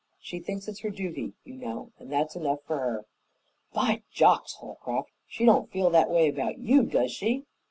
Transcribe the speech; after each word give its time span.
She 0.19 0.39
thinks 0.39 0.67
it's 0.67 0.79
her 0.79 0.89
duty, 0.89 1.33
you 1.43 1.53
know, 1.53 1.91
and 1.99 2.11
that's 2.11 2.35
enough 2.35 2.63
for 2.65 2.79
her." 2.79 3.05
"By 3.71 4.01
jocks, 4.11 4.55
Holcroft! 4.55 5.11
She 5.27 5.45
don't 5.45 5.69
feel 5.69 5.91
that 5.91 6.09
way 6.09 6.27
about 6.27 6.57
you, 6.57 6.81
does 6.87 7.11
she?" 7.11 7.45